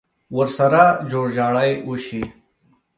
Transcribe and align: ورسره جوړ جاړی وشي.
ورسره 0.37 0.83
جوړ 1.11 1.25
جاړی 1.37 1.71
وشي. 1.87 2.23